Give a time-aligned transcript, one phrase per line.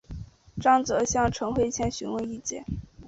[0.59, 2.65] 张则向陈惠谦询问意见。